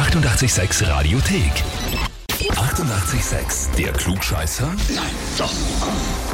886 0.00 0.80
Radiothek. 0.88 2.09
88,6. 2.70 3.74
Der 3.76 3.92
Klugscheißer? 3.92 4.68
Nein, 4.94 5.04
doch. 5.36 5.52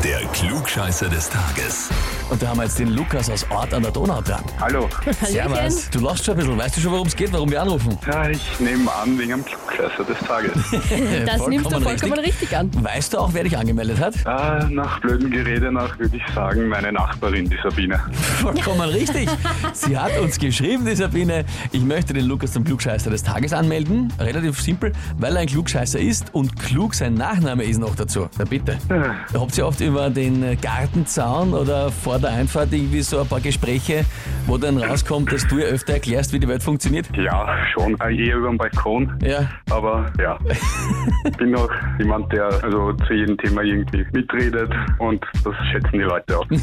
Der 0.04 0.18
Klugscheißer 0.34 1.08
des 1.08 1.30
Tages. 1.30 1.88
Und 2.28 2.42
da 2.42 2.48
haben 2.48 2.58
wir 2.58 2.64
jetzt 2.64 2.78
den 2.78 2.88
Lukas 2.88 3.30
aus 3.30 3.46
Ort 3.50 3.72
an 3.72 3.82
der 3.82 3.90
Donau 3.90 4.20
dran. 4.20 4.44
Hallo. 4.60 4.86
Servus. 5.24 5.88
Du 5.88 6.00
lachst 6.00 6.26
schon 6.26 6.34
ein 6.34 6.38
bisschen. 6.40 6.58
Weißt 6.58 6.76
du 6.76 6.80
schon, 6.82 6.92
worum 6.92 7.06
es 7.06 7.16
geht, 7.16 7.32
warum 7.32 7.50
wir 7.50 7.62
anrufen? 7.62 7.96
Ja, 8.06 8.28
ich 8.28 8.60
nehme 8.60 8.92
an, 8.92 9.18
wegen 9.18 9.32
am 9.32 9.44
Klugscheißer 9.44 10.04
des 10.04 10.18
Tages. 10.18 10.52
Das 11.26 11.46
nimmst 11.48 11.72
du 11.72 11.80
vollkommen 11.80 12.18
richtig. 12.18 12.54
an. 12.56 12.70
Weißt 12.84 13.14
du 13.14 13.18
auch, 13.18 13.32
wer 13.32 13.44
dich 13.44 13.56
angemeldet 13.56 13.98
hat? 13.98 14.14
ah, 14.26 14.66
nach 14.70 15.00
blödem 15.00 15.30
Gerede 15.30 15.72
nach 15.72 15.98
würde 15.98 16.16
ich 16.16 16.34
sagen, 16.34 16.68
meine 16.68 16.92
Nachbarin, 16.92 17.48
die 17.48 17.56
Sabine. 17.62 17.98
Vollkommen 18.40 18.88
richtig. 18.90 19.28
Sie 19.72 19.96
hat 19.98 20.16
uns 20.18 20.38
geschrieben, 20.38 20.84
die 20.84 20.94
Sabine, 20.96 21.44
ich 21.72 21.82
möchte 21.82 22.12
den 22.12 22.26
Lukas 22.26 22.52
zum 22.52 22.64
Klugscheißer 22.64 23.10
des 23.10 23.22
Tages 23.22 23.52
anmelden. 23.52 24.12
Relativ 24.20 24.60
simpel, 24.60 24.92
weil 25.18 25.34
er 25.36 25.42
ein 25.42 25.48
Klugscheißer 25.48 25.98
ist 25.98 26.25
und 26.34 26.58
klug 26.58 26.94
sein 26.94 27.14
Nachname 27.14 27.64
ist 27.64 27.78
noch 27.78 27.94
dazu. 27.94 28.28
Na 28.38 28.44
bitte. 28.44 28.78
Ja. 28.88 29.14
Habt 29.40 29.56
ihr 29.58 29.66
oft 29.66 29.80
über 29.80 30.10
den 30.10 30.42
äh, 30.42 30.56
Gartenzaun 30.56 31.52
oder 31.54 31.90
vor 31.90 32.18
der 32.18 32.30
Einfahrt 32.30 32.72
irgendwie 32.72 33.02
so 33.02 33.20
ein 33.20 33.26
paar 33.28 33.40
Gespräche, 33.40 34.04
wo 34.46 34.56
dann 34.58 34.78
rauskommt, 34.78 35.32
dass 35.32 35.46
du 35.46 35.58
ihr 35.58 35.66
öfter 35.66 35.94
erklärst, 35.94 36.32
wie 36.32 36.38
die 36.38 36.48
Welt 36.48 36.62
funktioniert? 36.62 37.06
Ja, 37.16 37.46
schon. 37.72 37.98
Äh, 38.00 38.16
Eher 38.26 38.36
über 38.36 38.48
den 38.48 38.58
Balkon. 38.58 39.18
Ja. 39.22 39.48
Aber 39.70 40.06
ja, 40.20 40.38
ich 41.24 41.36
bin 41.36 41.54
auch 41.56 41.68
jemand, 41.98 42.32
der 42.32 42.46
also 42.62 42.92
zu 43.06 43.12
jedem 43.12 43.36
Thema 43.38 43.62
irgendwie 43.62 44.06
mitredet 44.12 44.70
und 44.98 45.24
das 45.44 45.54
schätzen 45.72 45.90
die 45.92 45.98
Leute 46.00 46.38
auch. 46.38 46.46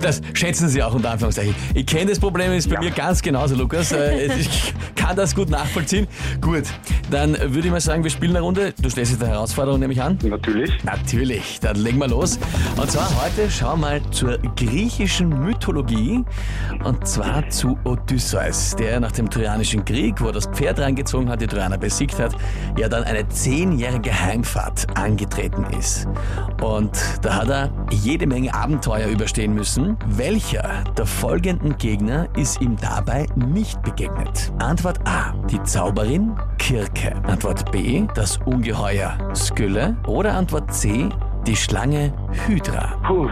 Das 0.00 0.20
schätzen 0.34 0.68
sie 0.68 0.82
auch 0.82 0.92
unter 0.94 1.10
Anführungszeichen. 1.12 1.54
Ich 1.74 1.86
kenne 1.86 2.10
das 2.10 2.20
Problem, 2.20 2.52
ist 2.52 2.68
bei 2.68 2.74
Ja. 2.74 2.80
mir 2.80 2.90
ganz 2.90 3.22
genauso, 3.22 3.54
Lukas. 3.54 3.90
Äh, 3.92 4.26
Ich 4.38 4.74
kann 4.96 5.16
das 5.16 5.34
gut 5.34 5.48
nachvollziehen. 5.48 6.06
Gut, 6.42 6.64
dann 7.10 7.32
würde 7.38 7.60
ich 7.68 7.70
mal 7.70 7.80
sagen, 7.80 8.04
wir 8.04 8.10
spielen 8.18 8.34
eine 8.34 8.44
Runde. 8.44 8.74
Du 8.82 8.90
stellst 8.90 9.12
dich 9.12 9.18
der 9.20 9.28
Herausforderung 9.28 9.78
nämlich 9.78 10.02
an. 10.02 10.18
Natürlich. 10.24 10.72
Natürlich, 10.82 11.60
dann 11.60 11.76
legen 11.76 11.98
wir 11.98 12.08
los. 12.08 12.36
Und 12.76 12.90
zwar 12.90 13.08
heute 13.22 13.48
schauen 13.48 13.78
wir 13.78 14.00
mal 14.00 14.10
zur 14.10 14.38
griechischen 14.56 15.28
Mythologie 15.28 16.24
und 16.82 17.06
zwar 17.06 17.48
zu 17.48 17.78
Odysseus, 17.84 18.74
der 18.74 18.98
nach 18.98 19.12
dem 19.12 19.30
Trojanischen 19.30 19.84
Krieg, 19.84 20.20
wo 20.20 20.26
er 20.26 20.32
das 20.32 20.46
Pferd 20.46 20.80
reingezogen 20.80 21.28
hat, 21.28 21.40
die 21.40 21.46
Trojaner 21.46 21.78
besiegt 21.78 22.18
hat, 22.18 22.34
ja 22.76 22.88
dann 22.88 23.04
eine 23.04 23.28
zehnjährige 23.28 24.12
Heimfahrt 24.12 24.98
angetreten 24.98 25.64
ist. 25.78 26.08
Und 26.60 26.98
da 27.22 27.36
hat 27.36 27.48
er 27.48 27.70
jede 27.92 28.26
Menge 28.26 28.52
Abenteuer 28.52 29.06
überstehen 29.06 29.54
müssen. 29.54 29.96
Welcher 30.08 30.82
der 30.96 31.06
folgenden 31.06 31.78
Gegner 31.78 32.26
ist 32.36 32.60
ihm 32.60 32.76
dabei 32.80 33.28
nicht 33.36 33.80
begegnet? 33.82 34.52
Antwort 34.58 34.98
A, 35.06 35.34
die 35.48 35.62
Zauberin 35.62 36.32
Kirke. 36.68 37.14
Antwort 37.26 37.72
B, 37.72 38.04
das 38.14 38.36
Ungeheuer 38.44 39.16
Skylle. 39.34 39.96
Oder 40.06 40.34
Antwort 40.34 40.70
C, 40.70 41.08
die 41.46 41.56
Schlange 41.56 42.12
Hydra. 42.46 42.94
Puh, 43.06 43.30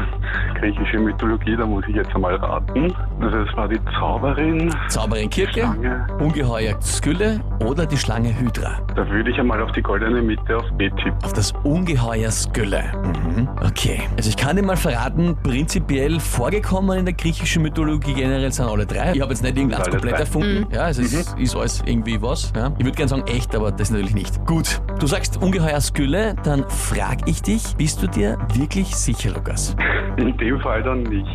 griechische 0.60 0.98
Mythologie, 0.98 1.56
da 1.56 1.66
muss 1.66 1.84
ich 1.88 1.94
jetzt 1.96 2.14
einmal 2.14 2.34
raten. 2.36 2.92
Also 3.20 3.38
es 3.38 3.56
war 3.56 3.68
die 3.68 3.80
Zauberin. 3.98 4.70
Zauberin 4.88 5.30
Kirke, 5.30 5.60
Schlange. 5.60 6.06
Ungeheuer 6.18 6.80
Skylle 6.82 7.40
oder 7.64 7.86
die 7.86 7.96
Schlange 7.96 8.38
Hydra. 8.38 8.78
Da 8.94 9.08
würde 9.08 9.30
ich 9.30 9.38
einmal 9.38 9.60
auf 9.62 9.72
die 9.72 9.82
goldene 9.82 10.22
Mitte 10.22 10.56
auf 10.56 10.64
B 10.76 10.88
tippen. 10.90 11.16
Auf 11.24 11.32
das 11.32 11.52
Ungeheuer 11.64 12.30
Skylle. 12.30 12.84
Mhm. 13.04 13.48
Okay. 13.64 14.00
Also 14.16 14.28
ich 14.30 14.36
kann 14.36 14.56
dir 14.56 14.62
mal 14.62 14.76
verraten, 14.76 15.36
prinzipiell 15.42 16.20
vorgekommen 16.20 16.98
in 16.98 17.04
der 17.06 17.14
griechischen 17.14 17.62
Mythologie 17.62 18.14
generell 18.14 18.50
sind 18.52 18.66
alle 18.66 18.86
drei. 18.86 19.12
Ich 19.14 19.20
habe 19.20 19.32
jetzt 19.32 19.42
nicht 19.42 19.56
irgendwas 19.56 19.88
komplett 19.88 20.14
drei. 20.14 20.20
erfunden. 20.20 20.66
Ja, 20.72 20.82
also 20.82 21.02
es 21.02 21.12
ist, 21.12 21.38
ist 21.38 21.56
alles 21.56 21.82
irgendwie 21.84 22.20
was. 22.20 22.52
Ja. 22.56 22.72
Ich 22.78 22.84
würde 22.84 22.96
gerne 22.96 23.08
sagen 23.08 23.24
echt, 23.26 23.54
aber 23.54 23.72
das 23.72 23.90
natürlich 23.90 24.14
nicht. 24.14 24.44
Gut. 24.46 24.80
Du 24.98 25.06
sagst 25.06 25.42
Ungeheuer 25.42 25.80
Skylle, 25.80 26.34
dann 26.44 26.64
frag 26.68 27.28
ich 27.28 27.42
dich, 27.42 27.76
bist 27.76 28.02
du 28.02 28.06
dir 28.06 28.38
wirklich 28.54 28.94
sicher, 28.96 29.30
Lukas? 29.30 29.76
In 30.16 30.36
dem 30.38 30.60
Fall 30.60 30.82
dann 30.82 31.02
nicht. 31.02 31.28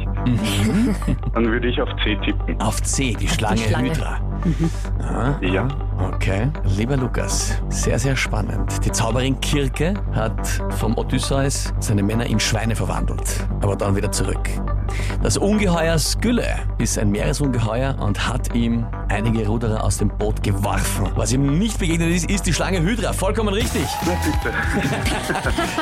Dann 1.34 1.46
würde 1.46 1.68
ich 1.68 1.80
auf 1.82 1.90
C 2.04 2.16
tippen. 2.26 2.60
Auf 2.62 2.82
C, 2.82 3.14
die 3.20 3.28
Schlange, 3.28 3.58
Schlange. 3.58 3.92
Hydra. 3.92 4.20
Ah, 5.04 5.36
Ja. 5.42 5.68
Okay, 6.16 6.48
lieber 6.78 6.98
Lukas, 6.98 7.62
sehr, 7.70 8.00
sehr 8.00 8.16
spannend. 8.16 8.84
Die 8.84 8.92
Zauberin 8.92 9.40
Kirke 9.40 9.94
hat 10.14 10.48
vom 10.72 10.98
Odysseus 10.98 11.72
seine 11.80 12.02
Männer 12.02 12.26
in 12.26 12.40
Schweine 12.40 12.76
verwandelt, 12.76 13.46
aber 13.62 13.76
dann 13.76 13.96
wieder 13.96 14.12
zurück. 14.12 14.50
Das 15.22 15.38
Ungeheuer 15.38 15.98
Skylle 16.00 16.48
ist 16.80 16.98
ein 16.98 17.12
Meeresungeheuer 17.12 17.96
und 18.00 18.28
hat 18.28 18.54
ihm 18.56 18.86
einige 19.12 19.46
Ruderer 19.46 19.84
aus 19.84 19.98
dem 19.98 20.10
Boot 20.10 20.42
geworfen. 20.44 21.08
Was 21.16 21.32
ihm 21.34 21.60
nicht 21.60 21.78
begegnet 21.80 22.10
ist, 22.16 22.30
ist 22.30 22.46
die 22.46 22.54
Schlange 22.54 22.82
Hydra. 22.82 23.14
Vollkommen 23.14 23.54
richtig. 23.54 23.84
Na 24.06 24.14
bitte. 24.24 24.56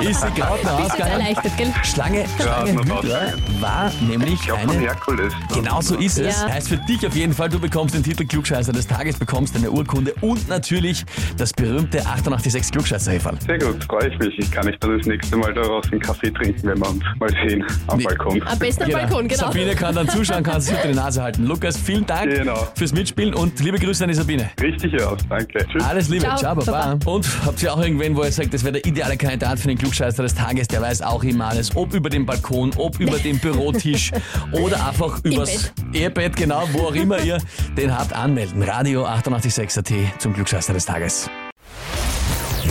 Ist 0.10 0.22
sie 0.22 0.32
gerade 0.32 0.58
jetzt 0.58 0.70
ausgegangen? 0.70 1.74
Schlange, 1.84 2.26
Schlange 2.40 2.74
noch 2.74 2.84
Hydra 2.86 2.98
ausgegangen. 2.98 3.44
war 3.60 3.92
nämlich 4.08 4.40
Ich 4.44 4.54
eine 4.54 4.74
Herkules. 4.74 5.34
Genau 5.54 5.82
so 5.82 5.96
ist 5.96 6.18
es. 6.20 6.42
Ja. 6.42 6.50
Heißt 6.50 6.70
für 6.70 6.78
dich 6.78 7.06
auf 7.06 7.16
jeden 7.16 7.34
Fall, 7.34 7.50
du 7.50 7.60
bekommst 7.60 7.96
den 7.96 8.04
Titel 8.04 8.26
Klugscheißer 8.26 8.72
des 8.72 8.88
Tages, 8.88 9.18
bekommst 9.18 9.56
eine 9.56 9.70
Urkunde 9.70 10.14
und 10.22 10.48
natürlich 10.48 11.06
das 11.38 11.54
berühmte 11.54 12.00
886 12.06 12.72
klugscheißer 12.72 13.12
-Häferl. 13.12 13.42
Sehr 13.46 13.60
gut, 13.60 13.84
freue 13.84 14.08
ich 14.10 14.18
mich. 14.20 14.40
Ich 14.40 14.52
kann 14.52 14.66
nicht 14.66 14.82
dann 14.84 14.98
das 14.98 15.06
nächste 15.06 15.38
Mal 15.38 15.54
daraus 15.54 15.86
einen 15.92 16.02
Kaffee 16.02 16.32
trinken, 16.32 16.68
wenn 16.70 16.80
wir 16.80 16.90
uns 16.90 17.04
mal 17.20 17.30
sehen 17.48 17.64
am 17.88 17.98
Nee. 17.98 18.06
Balkon. 18.06 18.42
Am 18.48 18.60
besten 18.60 18.84
am 18.84 18.92
Balkon, 18.92 19.28
genau. 19.28 19.44
Sabine 19.48 19.76
kann 19.76 19.94
dann 19.96 20.08
zuschauen, 20.10 20.44
kann 20.44 20.62
sich 20.62 20.76
unter 20.76 20.88
die 20.88 20.96
Nase 20.96 21.22
halten. 21.22 21.46
Lukas, 21.46 21.78
vielen 21.78 22.06
Dank 22.06 22.30
Genau. 22.32 22.68
fürs 22.76 22.94
Mitspielen 22.94 23.19
und 23.28 23.60
liebe 23.60 23.78
Grüße 23.80 24.04
an 24.04 24.10
die 24.10 24.16
Sabine. 24.16 24.50
Richtig 24.62 25.02
aus, 25.02 25.20
danke. 25.30 25.66
Tschüss. 25.68 25.84
Alles 25.84 26.10
Liebe, 26.10 26.24
Ciao, 26.24 26.38
ciao, 26.38 26.56
Baba. 26.56 26.96
Baba. 26.96 27.12
Und 27.12 27.28
habt 27.46 27.62
ihr 27.62 27.74
auch 27.74 27.82
irgendwen, 27.82 28.16
wo 28.16 28.24
ihr 28.24 28.32
sagt, 28.32 28.54
das 28.54 28.64
wäre 28.64 28.74
der 28.74 28.86
ideale 28.86 29.18
Kandidat 29.18 29.60
für 29.60 29.68
den 29.68 29.78
Klugscheißer 29.78 30.24
des 30.24 30.36
Tages, 30.36 30.68
der 30.68 30.82
weiß 30.82 31.02
auch 31.02 31.24
immer 31.24 31.48
alles, 31.50 31.76
ob 31.76 31.94
über 31.94 32.10
den 32.10 32.26
Balkon, 32.26 32.72
ob 32.78 33.00
über 33.00 33.18
den 33.20 33.40
Bürotisch 33.40 34.12
oder 34.52 34.88
einfach 34.88 35.20
übers 35.24 35.72
Ehebett, 35.94 36.36
genau, 36.36 36.68
wo 36.72 36.88
auch 36.88 36.96
immer 36.96 37.20
ihr 37.22 37.40
den 37.78 37.98
habt, 37.98 38.14
anmelden. 38.14 38.64
Radio 38.64 39.06
886 39.06 39.78
AT 39.78 40.22
zum 40.22 40.34
Klugscheißer 40.34 40.74
des 40.74 40.86
Tages. 40.86 41.30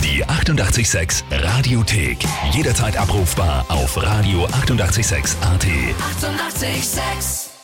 Die 0.03 0.25
88,6 0.25 1.23
Radiothek. 1.31 2.17
Jederzeit 2.51 2.97
abrufbar 2.97 3.65
auf 3.69 3.97
radio886.at. 3.97 5.65
88,6. 6.21 6.69
Eighty-eight, 6.69 6.83
sex. 6.83 7.58